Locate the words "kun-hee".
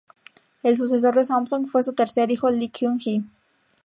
2.71-3.21